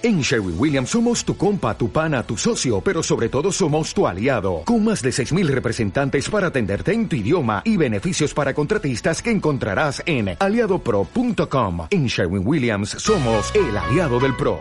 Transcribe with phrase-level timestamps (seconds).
[0.00, 4.06] En Sherwin Williams somos tu compa, tu pana, tu socio, pero sobre todo somos tu
[4.06, 9.20] aliado, con más de 6.000 representantes para atenderte en tu idioma y beneficios para contratistas
[9.20, 11.88] que encontrarás en aliadopro.com.
[11.90, 14.60] En Sherwin Williams somos el aliado del PRO.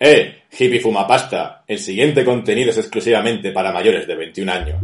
[0.00, 0.38] ¡Eh!
[0.58, 1.62] Hippie fuma pasta.
[1.68, 4.82] El siguiente contenido es exclusivamente para mayores de 21 años.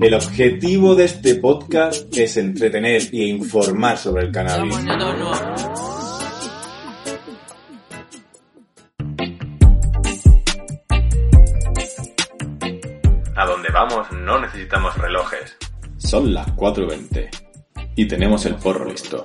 [0.00, 4.74] El objetivo de este podcast es entretener e informar sobre el cannabis.
[13.36, 15.58] A donde vamos no necesitamos relojes.
[15.98, 17.28] Son las 4.20
[17.96, 19.22] y tenemos el porro listo.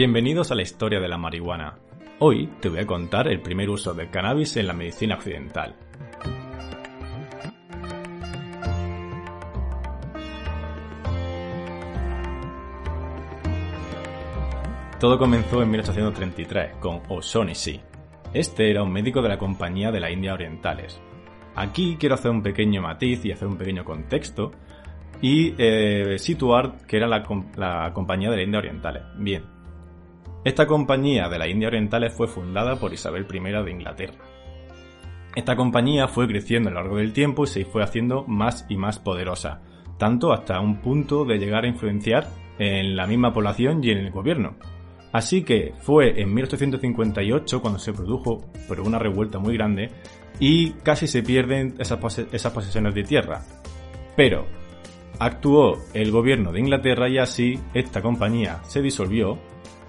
[0.00, 1.76] Bienvenidos a la historia de la marihuana.
[2.20, 5.76] Hoy te voy a contar el primer uso del cannabis en la medicina occidental.
[14.98, 17.78] Todo comenzó en 1833 con O'Shaughnessy.
[18.32, 20.98] Este era un médico de la Compañía de la India Orientales.
[21.56, 24.52] Aquí quiero hacer un pequeño matiz y hacer un pequeño contexto
[25.20, 27.22] y eh, situar que era la,
[27.56, 29.02] la Compañía de la India Orientales.
[29.18, 29.59] Bien,
[30.42, 34.24] esta compañía de la India Orientales fue fundada por Isabel I de Inglaterra.
[35.36, 38.76] Esta compañía fue creciendo a lo largo del tiempo y se fue haciendo más y
[38.76, 39.60] más poderosa,
[39.98, 42.26] tanto hasta un punto de llegar a influenciar
[42.58, 44.56] en la misma población y en el gobierno.
[45.12, 49.90] Así que fue en 1858 cuando se produjo pero una revuelta muy grande
[50.38, 53.42] y casi se pierden esas, esas posesiones de tierra.
[54.16, 54.46] Pero
[55.18, 59.38] actuó el gobierno de Inglaterra y así esta compañía se disolvió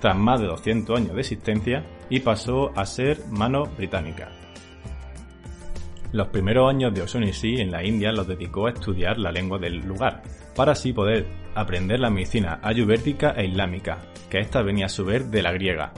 [0.02, 4.30] tras más de 200 años de existencia y pasó a ser mano británica.
[6.12, 9.78] Los primeros años de O'Shaughnessy en la India los dedicó a estudiar la lengua del
[9.78, 10.24] lugar,
[10.56, 14.00] para así poder aprender la medicina ayurvédica e islámica,
[14.30, 15.94] que esta venía a su vez de la griega.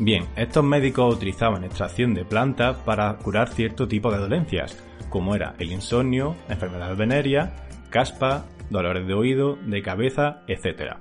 [0.00, 4.76] Bien, estos médicos utilizaban extracción de plantas para curar cierto tipo de dolencias,
[5.10, 7.54] como era el insomnio, enfermedad venérea,
[7.90, 10.96] caspa, dolores de oído, de cabeza, etc.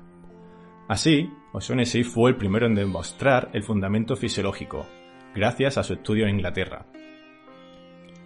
[0.87, 4.85] Así, O'Shaughnessy fue el primero en demostrar el fundamento fisiológico,
[5.33, 6.85] gracias a su estudio en Inglaterra.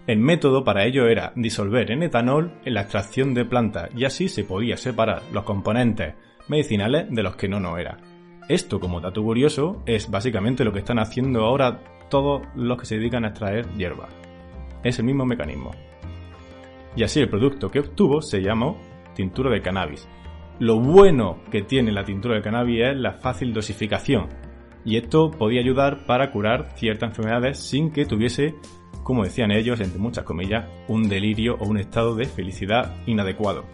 [0.08, 4.30] El método para ello era disolver en etanol en la extracción de plantas y así
[4.30, 6.16] se podía separar los componentes
[6.48, 8.00] medicinales de los que no no era.
[8.48, 12.98] Esto, como dato curioso, es básicamente lo que están haciendo ahora todos los que se
[12.98, 14.10] dedican a extraer hierba.
[14.84, 15.70] Es el mismo mecanismo.
[16.96, 18.82] Y así el producto que obtuvo se llamó
[19.14, 20.08] tintura de cannabis,
[20.60, 24.28] lo bueno que tiene la tintura de cannabis es la fácil dosificación,
[24.86, 28.56] y esto podía ayudar para curar ciertas enfermedades sin que tuviese,
[29.04, 33.66] como decían ellos, entre muchas comillas, un delirio o un estado de felicidad inadecuado.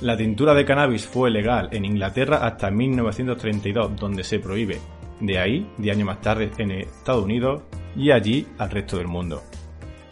[0.00, 4.78] La tintura de cannabis fue legal en Inglaterra hasta 1932, donde se prohíbe.
[5.20, 7.62] De ahí, de años más tarde, en Estados Unidos
[7.96, 9.42] y allí al resto del mundo.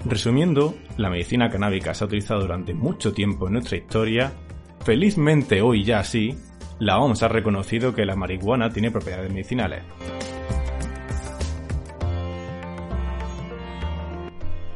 [0.04, 4.32] Resumiendo, la medicina canábica se ha utilizado durante mucho tiempo en nuestra historia
[4.86, 6.38] Felizmente hoy ya sí,
[6.78, 9.82] la OMS ha reconocido que la marihuana tiene propiedades medicinales.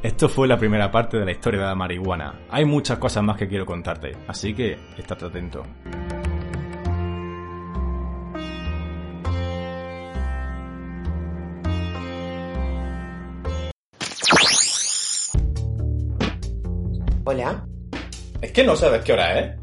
[0.02, 2.40] Esto fue la primera parte de la historia de la marihuana.
[2.50, 5.62] Hay muchas cosas más que quiero contarte, así que estate atento.
[17.22, 17.64] Hola.
[18.42, 19.59] Es que no sabes qué hora es.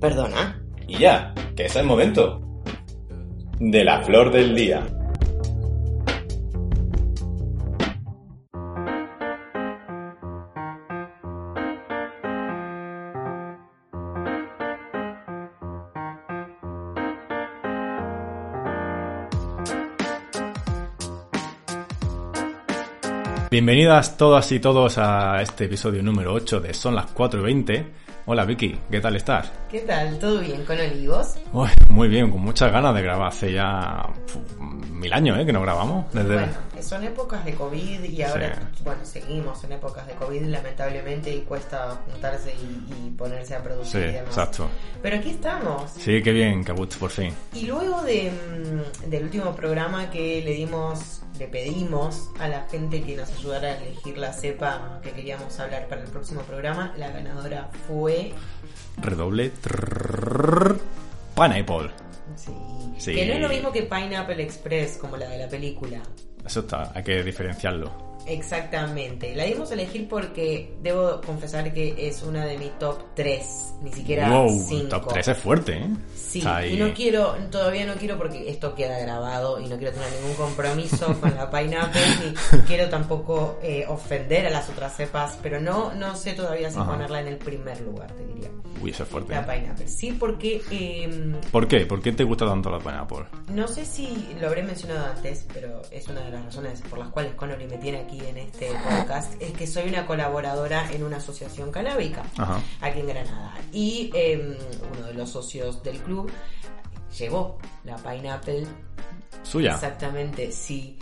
[0.00, 0.62] Perdona.
[0.86, 2.40] Y ya, que es el momento
[3.58, 4.86] de la flor del día.
[23.50, 28.76] Bienvenidas todas y todos a este episodio número 8 de Son las 4.20 Hola Vicky,
[28.90, 29.52] ¿qué tal estás?
[29.70, 30.18] ¿Qué tal?
[30.18, 31.36] ¿Todo bien con Olivos?
[31.90, 33.28] muy bien, con muchas ganas de grabar.
[33.28, 34.04] Hace ya
[34.90, 35.46] mil años ¿eh?
[35.46, 36.12] que no grabamos.
[36.12, 36.34] Desde...
[36.34, 41.42] Bueno, son épocas de COVID y ahora, bueno, seguimos en épocas de COVID lamentablemente y
[41.42, 44.10] cuesta juntarse y, ponerse a producir.
[44.10, 44.68] Sí, exacto.
[45.00, 45.88] Pero aquí estamos.
[45.92, 47.32] Sí, qué bien, Cabut, por fin.
[47.54, 53.02] Y luego de, mm, del último programa que le dimos le pedimos a la gente
[53.02, 56.94] que nos ayudara a elegir la cepa que queríamos hablar para el próximo programa.
[56.96, 58.32] La ganadora fue.
[58.98, 59.52] Redoble.
[61.34, 61.90] Pineapple.
[62.36, 62.52] Sí.
[62.98, 63.14] Sí.
[63.14, 66.02] Que no es lo mismo que Pineapple Express, como la de la película.
[66.44, 68.05] Eso está, hay que diferenciarlo.
[68.26, 69.34] Exactamente.
[69.34, 73.92] La dimos a elegir porque debo confesar que es una de mi top 3, ni
[73.92, 74.88] siquiera wow, 5.
[74.88, 75.88] top 3 es fuerte, ¿eh?
[76.14, 80.10] Sí, y no quiero, todavía no quiero porque esto queda grabado y no quiero tener
[80.20, 82.02] ningún compromiso con la Pineapple
[82.52, 86.78] ni quiero tampoco eh, ofender a las otras cepas, pero no, no sé todavía si
[86.78, 86.90] Ajá.
[86.90, 88.50] ponerla en el primer lugar, te diría.
[88.82, 89.32] Uy, eso es fuerte.
[89.32, 89.58] La ¿eh?
[89.60, 89.88] Pineapple.
[89.88, 91.86] Sí, porque eh, ¿Por qué?
[91.86, 93.24] ¿Por qué te gusta tanto la Pineapple?
[93.52, 97.08] no sé si lo habré mencionado antes, pero es una de las razones por las
[97.08, 101.18] cuales Connolly me tiene aquí en este podcast, es que soy una colaboradora en una
[101.18, 102.60] asociación canábica Ajá.
[102.80, 103.54] aquí en Granada.
[103.72, 104.58] Y eh,
[104.96, 106.30] uno de los socios del club
[107.18, 108.66] llevó la Pineapple
[109.42, 109.74] Suya.
[109.74, 110.98] Exactamente, sí.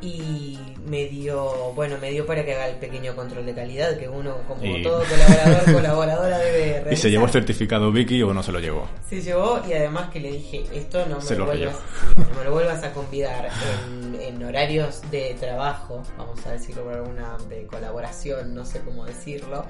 [0.00, 4.08] Y me dio, bueno, me dio para que haga el pequeño control de calidad que
[4.08, 6.96] uno, como Y- todo colaborador, colaboradora debe ¿Y realizar.
[6.96, 8.86] se llevó el certificado Vicky o no se lo llevó?
[9.08, 11.76] Se llevó y además que le dije, esto no me, Se lo, vuelvas,
[12.16, 13.48] no me lo vuelvas a convidar
[13.88, 19.04] en, en horarios de trabajo, vamos a decirlo por alguna de colaboración, no sé cómo
[19.04, 19.64] decirlo,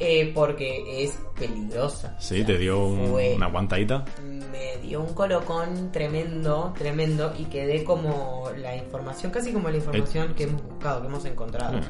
[0.00, 2.14] eh, porque es peligrosa.
[2.18, 4.04] O Sí, sea, te dio un- fue- una aguantadita.
[4.22, 10.34] me dio un colocón tremendo, tremendo, y quedé como la información, casi como la información
[10.34, 11.80] que hemos buscado, que hemos encontrado.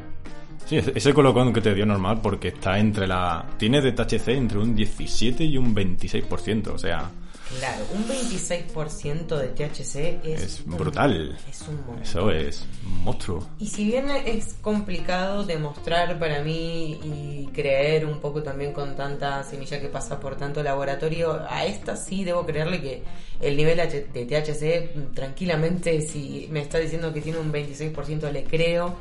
[0.67, 3.47] Sí, ese- ese colocón que te dio normal porque está entre la...
[3.59, 7.11] Tiene de THC entre un 17 y un 26%, o sea,
[7.59, 11.39] Claro, un 26% de THC es, Es un- brutal.
[11.51, 12.03] Es un montón.
[12.03, 13.47] eso es un monstruo.
[13.59, 19.43] Y si bien es complicado demostrar para mí y creer un poco también con tanta
[19.45, 23.03] semilla que pasa por tanto laboratorio, a esta sí debo creerle que
[23.41, 28.97] el nivel de THC tranquilamente, si me está diciendo que tiene un 26%, le creo.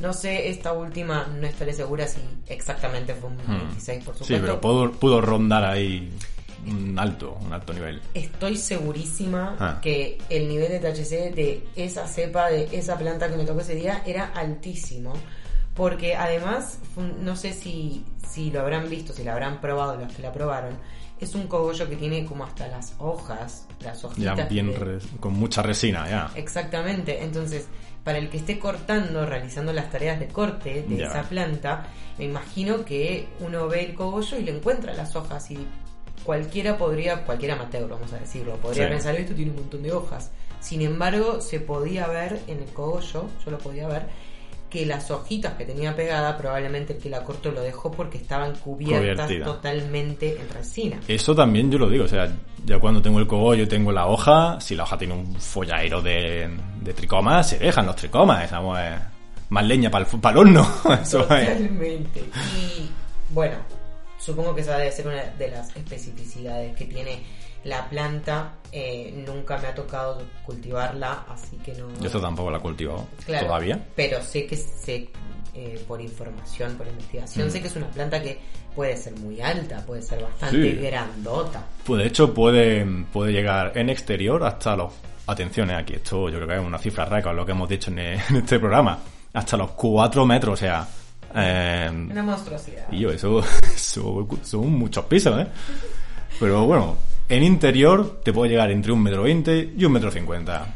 [0.00, 3.58] No sé, esta última no estaré segura si exactamente fue un Hmm.
[3.64, 4.34] 26, por supuesto.
[4.36, 6.12] Sí, pero pudo, pudo rondar ahí
[6.66, 8.00] un alto, un alto nivel.
[8.14, 9.78] Estoy segurísima Ah.
[9.80, 13.74] que el nivel de THC de esa cepa, de esa planta que me tocó ese
[13.74, 15.12] día, era altísimo.
[15.74, 16.78] Porque además,
[17.22, 20.76] no sé si, si lo habrán visto, si lo habrán probado los que la probaron,
[21.20, 24.48] es un cogollo que tiene como hasta las hojas, las Ya hojitas.
[24.48, 26.30] bien de- res- con mucha resina, ya.
[26.34, 27.66] Exactamente, entonces
[28.04, 31.06] para el que esté cortando, realizando las tareas de corte de Ya.
[31.08, 31.86] esa planta,
[32.18, 35.58] me imagino que uno ve el cogollo y le encuentra las hojas y
[36.28, 38.90] cualquiera podría, cualquier amateur vamos a decirlo, podría Sí.
[38.90, 40.30] pensar esto tiene un montón de hojas.
[40.60, 44.02] Sin embargo, se podía ver en el cogollo, yo lo podía ver,
[44.68, 48.54] que las hojitas que tenía pegada, probablemente el que la cortó lo dejó porque estaban
[48.56, 49.46] cubiertas Cubiertida.
[49.46, 51.00] totalmente en resina.
[51.08, 52.30] Eso también yo lo digo, o sea,
[52.62, 56.02] ya cuando tengo el cogollo y tengo la hoja, si la hoja tiene un follaero
[56.02, 56.50] de,
[56.82, 58.96] de tricomas, se dejan los tricomas, estamos eh,
[59.48, 60.68] más leña para el, horno.
[61.02, 61.26] Eso es.
[61.26, 62.20] Totalmente.
[62.54, 62.90] Y
[63.30, 63.56] bueno,
[64.18, 67.22] supongo que esa debe ser una de las especificidades que tiene
[67.64, 68.54] la planta.
[68.72, 71.88] Eh, nunca me ha tocado cultivarla, así que no.
[72.00, 73.78] Yo tampoco la he cultivado Claro, todavía.
[73.96, 75.08] Pero sé que sé,
[75.54, 77.50] eh, por información, por investigación, Mm.
[77.50, 78.38] sé que es una planta que
[78.74, 80.76] puede ser muy alta, puede ser bastante Sí.
[80.76, 81.64] grandota.
[81.84, 84.92] Pues de hecho puede, puede llegar en exterior hasta los...
[85.26, 87.90] Atención, eh, aquí esto yo creo que es una cifra récord lo que hemos dicho
[87.90, 88.98] en, en este programa.
[89.32, 90.86] Hasta los 4 metros, o sea...
[91.34, 92.86] eh, Una monstruosidad.
[92.90, 93.42] y yo, eso,
[93.76, 95.46] son muchos pisos, ¿eh?
[96.40, 96.96] Pero bueno,
[97.28, 100.66] en interior te puede llegar entre un metro veinte y un metro cincuenta.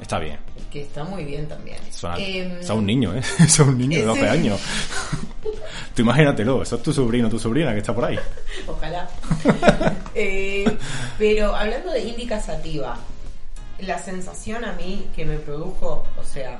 [0.00, 0.38] Está bien.
[0.70, 1.78] Que está muy bien también.
[1.90, 3.22] Suena, Em, es a un niño, ¿eh?
[3.38, 4.60] Es a un niño de 12 ese- años.
[5.94, 8.18] Tú imagínatelo, eso es tu sobrino tu sobrina que está por ahí.
[8.66, 9.08] Ojalá.
[10.14, 10.66] Eh,
[11.18, 12.98] pero hablando de indica sativa,
[13.78, 16.58] la sensación a mí que me produjo, o sea,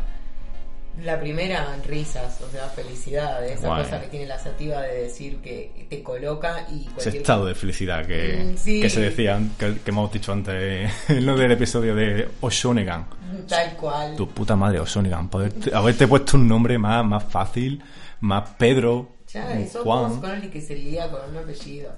[1.03, 3.85] la primera risas, o sea, felicidad, esa Guay.
[3.85, 7.55] cosa que tiene la sativa de decir que te coloca y Ese cualquier estado de
[7.55, 8.81] felicidad que, Mm, sí.
[8.83, 13.07] que se decía, que, que hemos dicho antes en lo del episodio de Oshonegan.
[13.49, 14.15] tal cual.
[14.17, 15.31] Tu puta madre, Oshonegan.
[15.31, 17.83] Poderte- haberte puesto un nombre más, más fácil,
[18.21, 20.21] más Pedro, Ya, eso Juan.
[20.21, 21.91] con el que se lía con un apellido.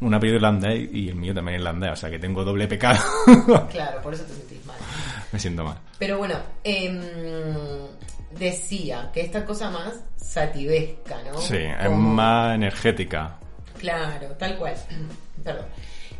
[0.00, 2.98] un apellido irlandés y el mío también irlandés, o sea que tengo doble pecado.
[3.70, 4.76] Claro, por eso te sentís mal.
[5.34, 5.76] Me siento mal.
[5.98, 7.00] Pero bueno, em,
[8.38, 11.40] decía que esta cosa más sativesca, ¿no?
[11.40, 13.36] Sí, es más energética.
[13.78, 14.74] Claro, tal cual.
[15.44, 15.66] Perdón.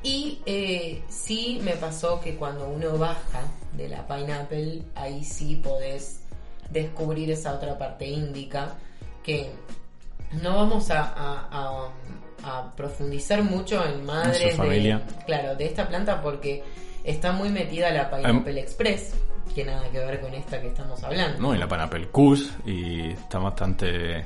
[0.02, 3.42] Y eh, sí me pasó que cuando uno baja
[3.76, 6.22] de la pineapple, ahí sí podés
[6.70, 8.74] descubrir esa otra parte índica
[9.22, 9.52] que
[10.42, 11.88] no vamos a, a- a-
[12.44, 16.62] a profundizar mucho en madres de, claro, de esta planta porque
[17.02, 19.14] está muy metida la Pineapple Express,
[19.54, 21.40] que nada que ver con esta que estamos hablando.
[21.40, 24.24] No, y la Pineapple Kush y está bastante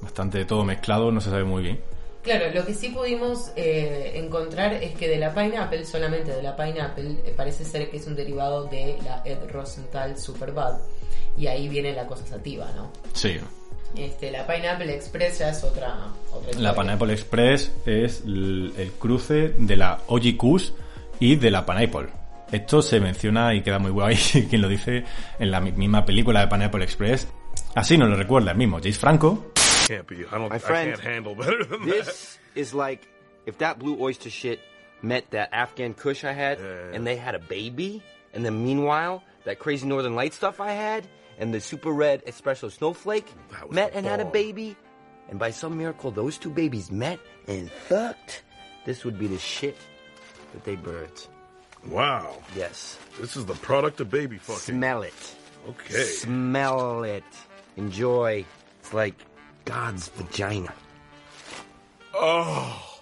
[0.00, 1.80] bastante todo mezclado, no se sabe muy bien.
[2.22, 6.56] Claro, lo que sí pudimos eh, encontrar es que de la pineapple, solamente de la
[6.56, 10.80] pineapple, eh, parece ser que es un derivado de la Ed Rosenthal Superbad.
[11.36, 12.90] Y ahí viene la cosa sativa, ¿no?
[13.14, 13.38] Sí.
[13.96, 15.96] Este, la Pineapple Express ya es otra,
[16.32, 16.74] otra La.
[16.74, 20.70] Pineapple Express es l- el cruce de la OG Kush
[21.18, 22.08] y de la Pineapple.
[22.52, 24.16] Esto se menciona y queda muy guay
[24.48, 25.04] quien lo dice
[25.38, 27.26] en la mi- misma película de Pineapple Express.
[27.74, 29.52] Así nos lo recuerda el mismo James Franco.
[30.50, 30.96] My friend,
[31.84, 33.02] This is like
[33.46, 34.60] if that blue oyster shit
[35.02, 36.94] met that Afghan Kush I had, Yeah.
[36.96, 38.02] and they had a baby,
[38.34, 41.04] and then meanwhile that crazy Northern Light stuff I had,
[41.38, 43.26] and the super red espresso snowflake
[43.70, 44.76] met the and had a baby,
[45.28, 48.42] and by some miracle those two babies met and fucked.
[48.84, 49.76] This would be the shit
[50.52, 51.28] that they birthed.
[51.86, 52.36] Wow.
[52.56, 52.98] Yes.
[53.20, 54.76] This is the product of baby fucking.
[54.76, 55.36] Smell it.
[55.68, 56.04] Okay.
[56.04, 57.24] Smell it.
[57.76, 58.44] Enjoy.
[58.80, 59.14] It's like
[59.64, 60.72] God's vagina.
[62.14, 62.98] Oh.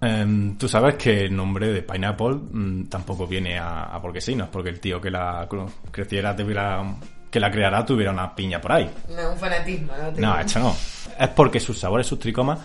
[0.00, 4.34] Em, Tú sabes que el nombre de Pineapple mm, tampoco viene a, a porque sí,
[4.34, 5.48] no es porque el tío que la
[5.90, 6.84] creciera tuviera,
[7.30, 8.90] que la creara tuviera una piña por ahí.
[9.14, 10.12] No, un fanatismo, ¿no?
[10.12, 10.76] Te- No, esto no.
[11.18, 12.58] Es porque sus sabores, sus tricomas,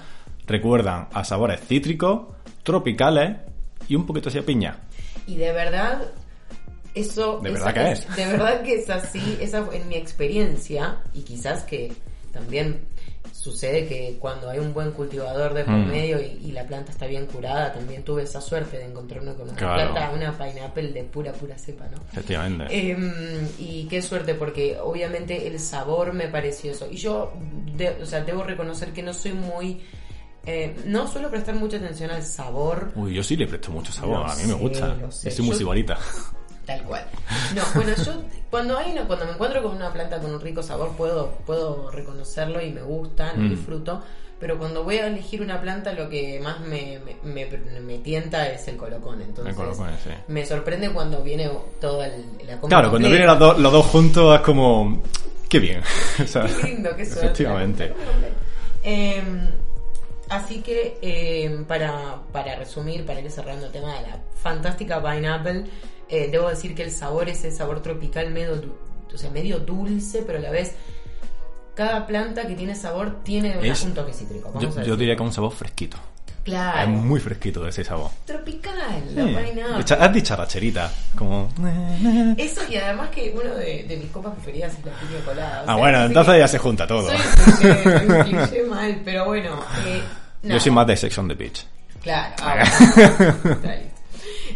[0.45, 2.27] recuerdan a sabores cítricos,
[2.63, 3.37] tropicales
[3.87, 4.77] y un poquito así a piña.
[5.27, 6.01] Y de verdad,
[6.93, 7.39] eso...
[7.41, 8.15] ¿De verdad que es?
[8.15, 11.93] De verdad que es así, esa en mi experiencia, y quizás que
[12.31, 12.85] también
[13.43, 15.87] sucede que cuando hay un buen cultivador de por Mm.
[15.91, 19.49] medio y, y la planta está bien curada, también tuve esa suerte de encontrarme con
[19.49, 19.91] una Claro.
[19.93, 21.97] planta, una pineapple de pura, pura cepa, ¿no?
[22.13, 22.67] Efectivamente.
[22.71, 22.97] Eh,
[23.59, 26.87] y qué suerte, porque obviamente el sabor me pareció eso.
[26.89, 27.33] Y yo,
[27.75, 29.81] de- o sea, debo reconocer que no soy muy...
[30.45, 34.25] eh, no suelo prestar mucha atención al sabor, Uy, yo sí le presto mucho sabor,
[34.29, 34.97] a mí me gusta.
[35.01, 35.97] Yo soy muy sibarita.
[36.65, 37.05] Tal cual.
[37.55, 38.13] No, bueno, yo
[38.49, 41.89] cuando hay una, cuando me encuentro con una planta con un rico sabor puedo, puedo
[41.91, 43.49] reconocerlo y me gusta, lo Mm.
[43.49, 44.01] disfruto.
[44.39, 48.49] Pero cuando voy a elegir una planta, lo que más me, me, me- me tienta
[48.49, 49.21] es el colocón.
[49.21, 50.09] Entonces, Me coloco en ese.
[50.27, 53.85] me sorprende cuando viene toda el, la comida Claro, cuando vienen los dos, los dos
[53.85, 55.01] juntos es como...
[55.47, 55.81] Qué bien.
[56.23, 57.25] O sea, Qué lindo, qué suerte.
[57.27, 57.93] Efectivamente.
[58.83, 59.23] Eh,
[60.35, 65.65] así que, eh, para, para resumir, para ir cerrando el tema de la fantástica pineapple,
[66.09, 68.53] eh, debo decir que el sabor es el sabor tropical medio,
[69.13, 70.75] o sea, medio dulce, pero a la vez
[71.75, 74.53] cada planta que tiene sabor tiene Es- un toque cítrico.
[74.59, 75.97] yo, a yo diría que es un sabor fresquito.
[76.43, 78.11] Claro, Es muy fresquito ese sabor.
[78.25, 78.75] tropical,
[79.15, 79.35] la Sí.
[79.49, 80.05] pineapple.
[80.05, 80.91] Es dicharracherita.
[81.17, 81.47] Como...
[82.37, 85.59] Eso y además que uno de, de mis copas preferidas es la piña colada.
[85.59, 87.07] o Ah, sea, bueno, entonces ya se junta todo.
[87.07, 87.17] Soy
[87.61, 89.57] soy cliché mal, pero bueno.
[89.85, 90.01] eh,
[90.43, 90.59] Yo nada.
[90.59, 91.65] soy más de Sex on the Beach.
[92.01, 92.35] Claro.
[92.41, 93.61] ah, listo.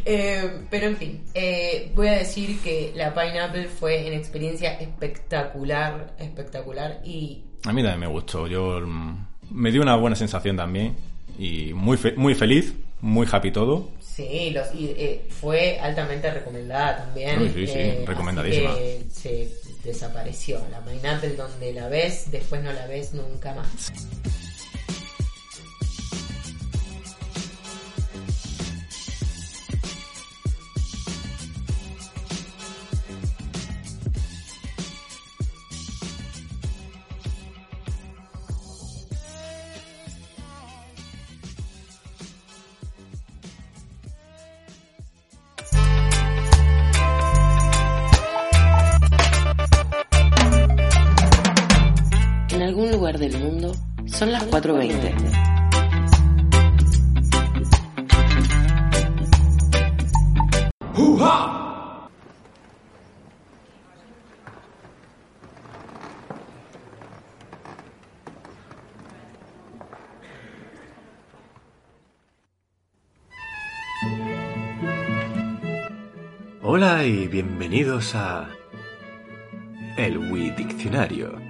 [0.10, 6.14] Eh, pero en fin, eh, voy a decir que la Pineapple fue en experiencia espectacular,
[6.18, 8.48] espectacular y A mí también me gustó.
[8.48, 10.96] Yo mm, me dio una buena sensación también.
[11.38, 13.90] Y muy, fe- muy feliz, muy happy todo.
[14.00, 17.40] sí, los, y, eh, fue altamente recomendada también.
[17.40, 18.76] Sí, sí, sí, eh, recomendadísima.
[19.12, 19.50] se
[19.84, 20.62] desapareció.
[20.72, 23.92] La Pineapple donde la ves, después no la ves nunca más.
[53.08, 53.74] Lugar del mundo
[54.06, 55.14] son las 4.20.
[76.62, 78.50] Hola y bienvenidos a
[79.98, 81.47] El Wii Diccionario.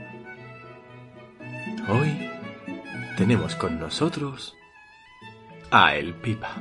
[3.27, 4.55] Tenemos con nosotros
[5.69, 6.55] a El Pipa.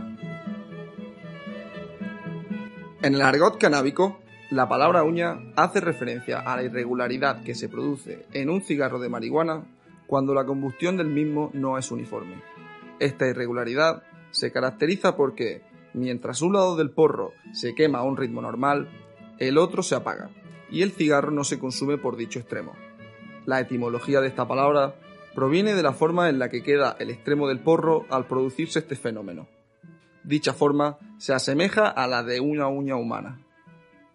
[3.03, 4.19] En el argot canábico,
[4.51, 9.09] la palabra uña hace referencia a la irregularidad que se produce en un cigarro de
[9.09, 9.65] marihuana
[10.09, 12.43] cuando la combustión del mismo no es uniforme.
[12.99, 15.63] Esta irregularidad se caracteriza porque,
[15.95, 18.89] mientras un lado del porro se quema a un ritmo normal,
[19.39, 20.31] el otro se apaga,
[20.69, 22.73] y el cigarro no se consume por dicho extremo.
[23.45, 24.97] La etimología de esta palabra
[25.37, 28.97] proviene de la forma en la que queda el extremo del porro al producirse este
[28.97, 29.47] fenómeno.
[30.25, 33.39] Dicha forma se asemeja a la de una uña humana.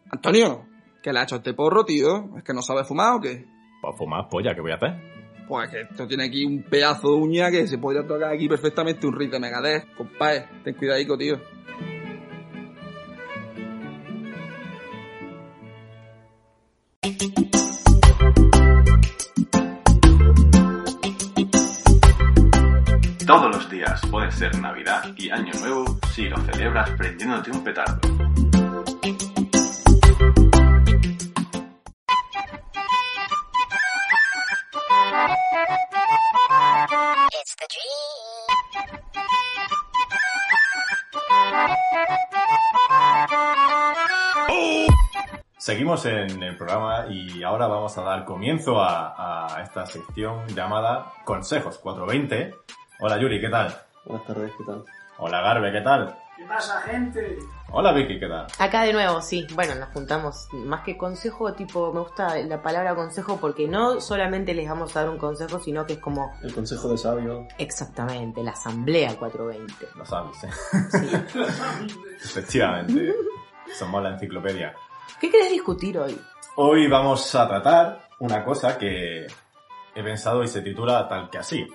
[0.09, 0.65] Antonio,
[1.01, 2.35] ¿qué le ha hecho este porro, tío?
[2.37, 3.45] ¿Es que no sabe fumar o qué?
[3.81, 5.11] Pues fumar polla, ¿qué voy a hacer?
[5.47, 9.05] pues que esto tiene aquí un pedazo de uña que se podría tocar aquí perfectamente
[9.05, 9.93] un riff de Megadeth.
[9.95, 11.41] Compadre, ten cuidadico, tío.
[23.31, 28.01] Todos los días puede ser Navidad y Año Nuevo si lo celebras prendiéndote un petardo.
[45.57, 51.13] Seguimos en el programa y ahora vamos a dar comienzo a, a esta sección llamada
[51.23, 52.55] Consejos 420.
[53.01, 53.75] Hola Yuri, ¿qué tal?
[54.05, 54.83] Buenas tardes, ¿qué tal?
[55.17, 56.15] Hola Garbe, ¿qué tal?
[56.37, 57.37] ¿Qué pasa, gente?
[57.71, 58.47] Hola Vicky, ¿qué tal?
[58.59, 59.45] Acá de nuevo, sí.
[59.53, 60.47] Bueno, nos juntamos.
[60.53, 65.01] Más que consejo, tipo, me gusta la palabra consejo porque no solamente les vamos a
[65.01, 67.47] dar un consejo, sino que es como El consejo de sabio.
[67.57, 69.87] exactamente la asamblea 420.
[69.95, 70.49] Lo sabes, ¿eh?
[72.23, 73.13] Efectivamente.
[73.77, 74.73] Somos la enciclopedia.
[75.19, 76.19] ¿Qué querés discutir hoy?
[76.55, 79.25] Hoy vamos a tratar una cosa que
[79.95, 81.67] he pensado y se titula tal que así.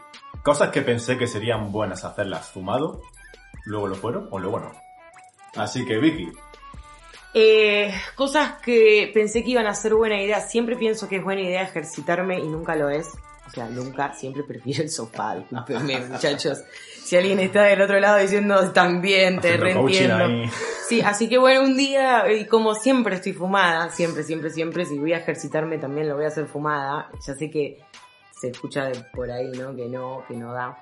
[0.42, 3.02] Cosas que pensé que serían buenas hacerlas fumado,
[3.64, 4.72] luego lo fueron o luego no.
[5.56, 6.30] Así que Vicky,
[7.34, 10.40] Eh, cosas que pensé que iban a ser buena idea.
[10.40, 13.08] Siempre pienso que es buena idea ejercitarme y nunca lo es.
[13.46, 15.36] O sea, nunca, siempre prefiero el sofá.
[15.36, 16.62] Discúlpenme, muchachos.
[17.04, 20.50] Si alguien está del otro lado diciendo también, te reentiendo.
[20.88, 24.98] Sí, así que bueno, un día, y como siempre estoy fumada, siempre, siempre, siempre, si
[24.98, 27.08] voy a ejercitarme también lo voy a hacer fumada.
[27.24, 27.78] Ya sé que
[28.38, 29.74] se escucha por ahí, ¿no?
[29.74, 30.76] Que no, que no da.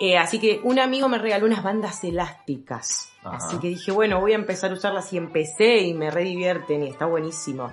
[0.00, 3.10] Eh, así que un amigo me regaló unas bandas elásticas.
[3.22, 3.36] Ajá.
[3.36, 6.82] Así que dije, bueno, voy a empezar a usarlas y empecé y me re divierten
[6.82, 7.70] y está buenísimo.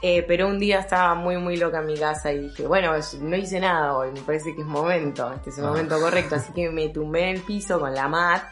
[0.00, 3.36] Eh, pero un día estaba muy, muy loca en mi casa y dije, bueno, no
[3.36, 5.68] hice nada hoy, me parece que es momento, este es el Ah.
[5.70, 6.36] momento correcto.
[6.36, 8.44] Así que me tumbé en el piso con la mat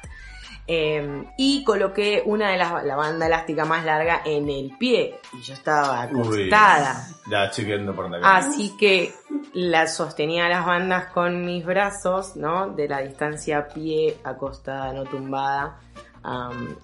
[0.68, 5.20] eh, y coloqué una de las, la banda elástica más larga en el pie.
[5.32, 7.06] Y yo estaba Uy, acostada.
[7.30, 8.26] ya estoy viendo por viene.
[8.26, 9.14] Así que
[9.55, 12.68] la sostenía las bandas con mis brazos, ¿no?
[12.70, 15.79] De la distancia pie acostada, no tumbada.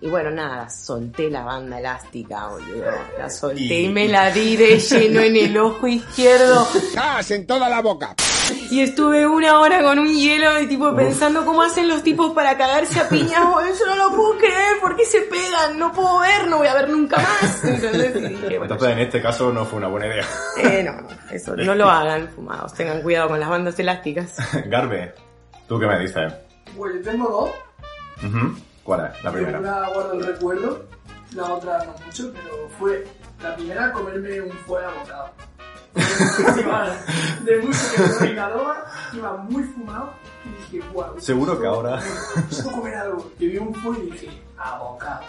[0.01, 2.85] Y bueno, nada, solté la banda elástica, boludo.
[3.19, 6.65] La solté y, Y- me la di de lleno en el ojo izquierdo.
[6.95, 8.15] ¡Gas en toda la boca!
[8.71, 12.57] Y estuve una hora con un hielo y tipo pensando cómo hacen los tipos para
[12.57, 13.41] cagarse a piñas.
[13.79, 15.79] Yo no lo puedo creer, ¿por qué se pegan?
[15.79, 17.63] No puedo ver, no voy a ver nunca más.
[17.63, 20.25] Bueno, Entonces en este caso no fue una buena idea.
[20.63, 24.37] eh, no, no, eso, no lo hagan fumados, tengan cuidado con las bandas elásticas.
[24.67, 25.15] Garbe,
[25.69, 26.33] ¿tú qué me dices?
[26.77, 27.51] Pues yo tengo dos.
[28.85, 29.59] ¿Cuál es la primera?
[29.59, 30.85] Una guardo el recuerdo,
[31.35, 33.05] la otra no mucho, pero fue
[33.43, 35.31] la primera comerme un fuera bocado.
[37.45, 40.13] De música de Reinalova, iba muy fumado
[40.45, 41.21] y dije, guau.
[41.21, 42.01] Seguro que ahora-
[42.37, 43.31] Necesito comer algo.
[43.39, 45.23] Y vi un fue y dije, abocado.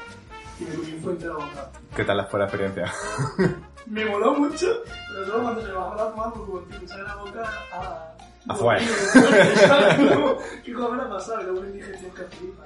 [0.59, 1.69] Y me comí un fue entero abocado.
[1.95, 2.91] ¿Qué tal fue la experiencia?
[3.85, 4.67] Me moló mucho,
[5.09, 8.12] pero luego cuando se me bajó la fumada, pues como que usaba la boca a...
[8.47, 8.81] Afuera.
[10.65, 11.39] ¿Qué cosa me ha pasado?
[11.45, 12.65] Que una indigestión que flipa.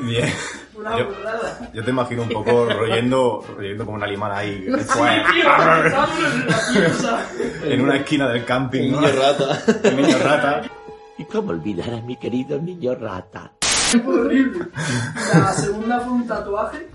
[0.00, 0.32] Bien.
[0.74, 1.70] Una Yo, burrada.
[1.72, 4.66] yo te imagino un poco royendo, royendo como una limana ahí.
[7.64, 8.82] En una esquina del camping.
[8.82, 9.00] El ¿no?
[9.00, 9.62] niño rata.
[9.84, 10.62] El niño rata.
[11.18, 13.52] ¿Y cómo olvidar a mi querido niño rata?
[14.04, 14.66] Horrible.
[15.32, 16.88] La segunda fue un tatuaje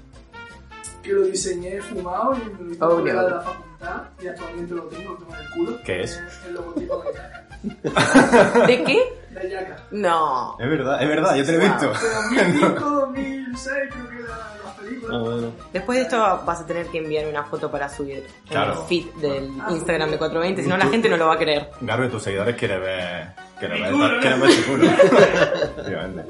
[1.01, 4.83] que lo diseñé fumado y me lo hice Oh, de la facultad y actualmente lo
[4.83, 5.79] tengo, lo tengo en el culo.
[5.85, 6.17] ¿Qué es?
[6.17, 7.48] Eh, El logotipo de.
[8.67, 9.03] ¿De qué?
[9.29, 9.77] De Yaka.
[9.91, 10.57] No.
[10.59, 11.87] Es verdad, es verdad, yo te lo he visto.
[11.87, 12.13] De
[12.49, 14.27] 2005, 2006 creo que era
[14.63, 15.15] las películas.
[15.15, 15.51] Ah, bueno.
[15.73, 18.73] Después de esto vas a tener que enviar una foto para subir Claro.
[18.73, 21.37] en el feed del Instagram de 420, si no la gente no lo va a
[21.37, 21.69] creer.
[21.81, 23.27] Garbe, tus seguidores quieren ver.
[23.59, 24.87] Quieren ver, quieren ver tu culo.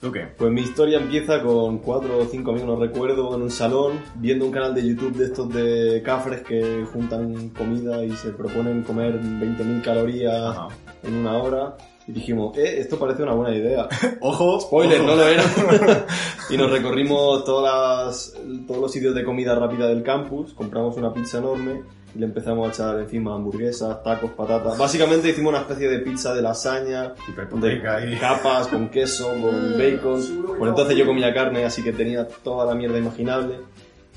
[0.00, 0.28] ¿tú qué?
[0.36, 4.44] Pues mi historia empieza con cuatro o cinco amigos, no recuerdo, en un salón, viendo
[4.46, 9.20] un canal de YouTube de estos de cafres que juntan comida y se proponen comer
[9.20, 10.68] 20.000 calorías Ajá.
[11.02, 11.76] en una hora.
[12.08, 13.88] Y dijimos, eh, esto parece una buena idea.
[14.20, 15.08] Ojo, Spoiler, ojo.
[15.10, 15.42] no lo era.
[16.50, 18.34] y nos recorrimos todas las-
[18.66, 21.82] todos los sitios de comida rápida del campus, compramos una pizza enorme
[22.14, 24.78] y le empezamos a echar encima hamburguesas, tacos, patatas.
[24.78, 27.12] Básicamente hicimos una especie de pizza de lasaña,
[27.60, 30.44] de capas, con queso, con Mm, bacon.
[30.46, 30.68] Por no.
[30.68, 33.56] entonces yo comía carne, así que tenía toda la mierda imaginable.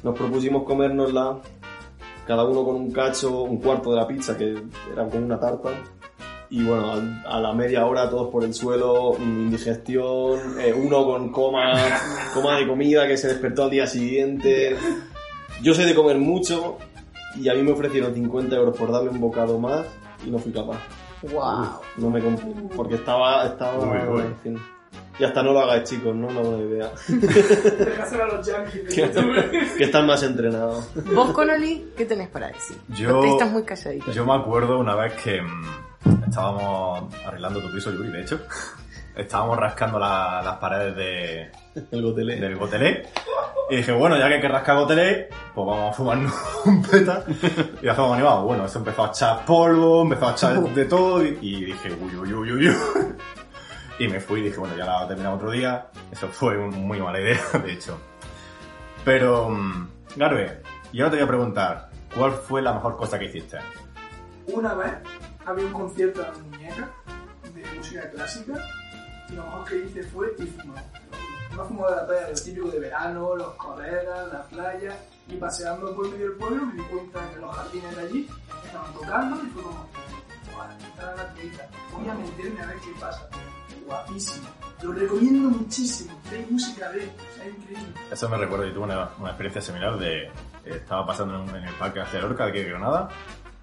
[0.04, 1.40] Nos propusimos comérnosla,
[2.28, 4.56] cada uno con un cacho, un cuarto de la pizza, que
[4.94, 5.70] era como una tarta.
[6.52, 6.94] Y bueno,
[7.28, 11.74] a, la media hora todos por el suelo, mm, indigestión, eh, uno con coma,
[12.34, 14.76] coma de comida que se despertó al día siguiente.
[15.62, 16.78] Yo soy de comer mucho
[17.36, 19.86] y a mí me ofrecieron 50 euros por darle un bocado más
[20.26, 20.80] y no fui capaz.
[21.22, 21.82] Wow.
[21.98, 24.22] No me comp- porque estaba, estaba, Uy, uy.
[24.22, 24.58] en fin.
[25.20, 26.92] Y hasta no lo hagáis chicos, no es una buena idea.
[27.10, 28.96] Dejáselo a los yankees.
[29.78, 30.90] que, están más entrenados.
[31.14, 32.78] ¿Vos, Connolly, qué tenés para decir?
[32.96, 34.12] Yo- estás muy calladito.
[34.14, 35.89] Yo me acuerdo una vez que mm,
[36.30, 38.40] estábamos arreglando tu piso, Yuri, de hecho.
[39.16, 41.52] Estábamos rascando la- las paredes de,
[41.92, 42.40] El gotelé.
[42.40, 43.04] del gotelé.
[43.70, 46.34] Y dije, bueno, ya que hay que rascar gotelé, pues vamos a fumarnos
[46.66, 47.24] un peta.
[47.82, 48.46] Y hacemos animado.
[48.46, 51.24] Bueno, eso empezó a echar polvo, empezó a echar de todo.
[51.26, 52.76] Y, y dije, uy, uy, uy, uy, uy.
[54.00, 55.88] Y me fui y dije, bueno, ya la terminamos otro día.
[56.12, 58.00] Eso fue un- muy mala idea, de hecho.
[59.04, 60.62] Pero, mm, Garbe,
[60.94, 63.58] yo ahora te voy a preguntar, ¿cuál fue la mejor cosa que hiciste?
[64.48, 64.94] Una vez
[65.50, 66.90] había un concierto de la muñeca
[67.54, 68.54] de música clásica
[69.30, 70.86] y lo mejor que hice fue ir fumado.
[71.56, 75.96] No fumado de la playa, lo típico de verano, los colegas, la playa y paseando
[75.96, 78.30] por medio del pueblo me di cuenta que los jardines de allí
[78.66, 79.88] estaban tocando y fue como,
[80.54, 80.68] "Guau,
[81.18, 83.28] la turista, voy a meterme a ver qué pasa.
[83.86, 84.48] Guapísimo.
[84.84, 86.18] Lo recomiendo muchísimo.
[86.32, 87.94] Hay música de, es increíble.
[88.12, 90.26] Eso me recuerdo, yo tuve una, una experiencia similar de...
[90.26, 90.32] eh,
[90.66, 93.10] Estaba pasando en, el parque hacia Lorca, aquí de Granada,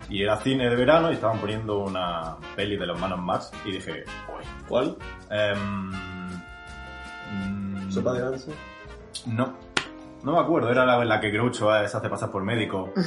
[0.09, 3.73] y era cine de verano y estaban poniendo una peli de los manos Marx y
[3.73, 4.97] dije, uy, ¿Cuál?
[7.33, 8.51] mm, ¿Sopa de ganso?
[9.27, 9.55] No,
[10.23, 12.93] no me acuerdo, era la, la que Groucho eh, se hace pasar por médico.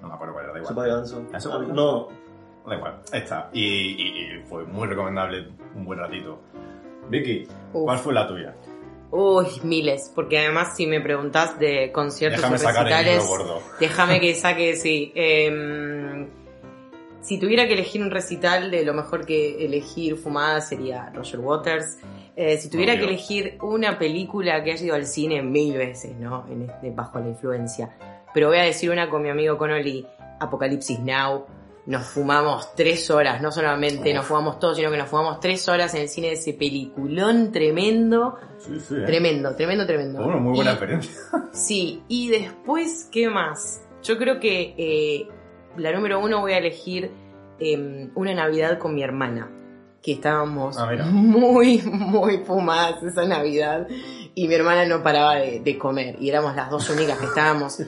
[0.00, 0.74] No me acuerdo cuál era, da igual.
[0.74, 1.22] ¿Sopa de ganso?
[1.32, 2.08] ¿Ah, sopa Ah, de ganso?
[2.64, 3.50] No, Da igual, esta.
[3.52, 6.40] Y, y- y fue muy recomendable un buen ratito.
[7.08, 8.52] Vicky, ¿cuál fue la tuya?
[9.12, 13.60] Uy, miles, porque además si me preguntás de conciertos Déjame sacar el gordo.
[13.78, 15.12] déjame que saque, sí.
[15.14, 15.81] Em,
[17.22, 21.98] si tuviera que elegir un recital de lo mejor que elegir fumada sería Roger Waters.
[22.36, 23.06] Eh, si tuviera Obvio.
[23.06, 26.46] que elegir una película que haya ido al cine mil veces, ¿no?
[26.50, 27.96] En este, bajo la influencia.
[28.34, 30.06] Pero voy a decir una con mi amigo Connolly,
[30.40, 31.46] Apocalipsis Now.
[31.84, 35.92] Nos fumamos tres horas, no solamente nos fumamos todos, sino que nos fumamos tres horas
[35.94, 38.36] en el cine de ese peliculón tremendo.
[38.58, 39.02] Sí, sí, ¿eh?
[39.04, 40.24] Tremendo, tremendo, tremendo.
[40.24, 41.12] Una muy buena Y- experiencia.
[41.52, 43.82] Sí, y después, ¿qué más?
[44.04, 45.28] Yo creo que eh,
[45.76, 47.10] la número uno voy a elegir
[47.58, 49.50] eh, una Navidad con mi hermana,
[50.02, 53.86] que estábamos Ah, muy, muy fumadas esa Navidad
[54.34, 56.16] y mi hermana no paraba de, de comer.
[56.18, 57.80] Y éramos las dos únicas que estábamos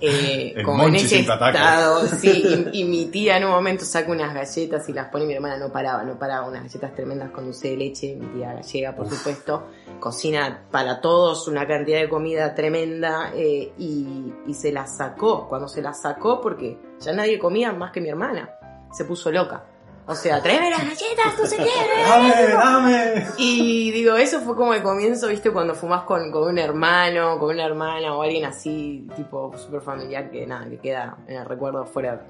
[0.00, 1.58] eh, como en Monchi ese sin pataca.
[1.58, 5.24] estado, sí, y, y mi tía en un momento saca unas galletas y las pone
[5.24, 8.26] y mi hermana no paraba, no paraba, unas galletas tremendas con dulce de leche, mi
[8.26, 14.54] tía gallega por supuesto, cocina para todos una cantidad de comida tremenda eh, y, y
[14.54, 18.50] se la sacó, cuando se la sacó porque ya nadie comía más que mi hermana,
[18.92, 19.64] se puso loca.
[20.08, 21.68] O sea, tráeme las galletas, no sé qué.
[22.08, 23.26] ¡Dame, dame!
[23.38, 27.50] Y digo, eso fue como el comienzo, viste, cuando fumás con, con un hermano, con
[27.54, 31.84] una hermana o alguien así, tipo súper familiar, que nada, que queda en el recuerdo
[31.86, 32.24] fuera.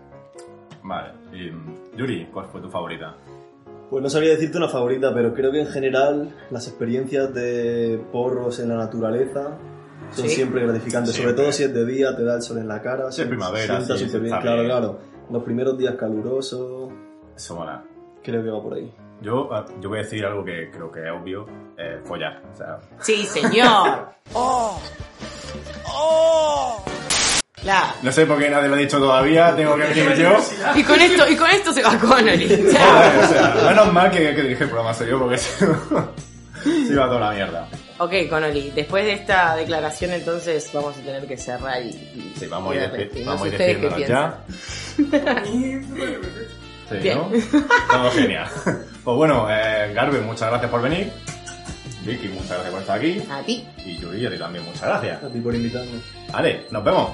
[0.82, 3.14] Vale, y, mm, Yuri, ¿cuál fue tu favorita?
[3.90, 8.58] Pues no sabría decirte una favorita, pero creo que en general las experiencias de porros
[8.58, 9.58] en la naturaleza
[10.12, 10.30] son Sí.
[10.34, 11.34] siempre gratificantes, Siempre.
[11.34, 13.76] sobre todo si es de día, te da el sol en la cara, Sí, primavera,
[13.76, 14.66] sienta sí, súper bien, claro, bien.
[14.70, 14.98] claro.
[15.30, 16.90] Los primeros días calurosos,
[17.36, 17.82] Eso mola.
[18.22, 18.92] creo que va por ahí.
[19.20, 21.46] Yo, ah, yo voy a decir algo que creo que es obvio,
[21.78, 22.42] eh, follar.
[22.52, 24.08] O sea, Sí, señor.
[24.34, 24.80] ¡Oh!
[25.86, 26.84] ¡Oh!
[27.62, 27.94] Claro.
[28.02, 30.36] no sé por qué nadie lo ha dicho todavía, tengo que venir yo.
[30.76, 32.66] Y con esto, y con esto se va Connolly.
[32.68, 36.12] O sea, menos mal que, que dirige el programa soy yo, porque si no,
[36.64, 37.68] se iba toda la mierda.
[37.98, 41.88] Ok, Connolly, después de esta declaración entonces vamos a tener que cerrar y...
[41.88, 44.44] y Sí, vamos a ir, vamos a ir ya.
[46.88, 47.18] Sí, Bien.
[47.18, 47.30] ¿no?
[47.90, 48.48] Todo genial.
[49.06, 51.12] Pues bueno, eh, Garbe, muchas gracias por venir.
[52.04, 53.22] Vicky, muchas gracias por estar aquí.
[53.30, 53.64] A ti.
[53.84, 55.22] Y Yuri, a ti también, muchas gracias.
[55.22, 56.00] A ti por invitarme.
[56.32, 57.10] Vale, nos vemos.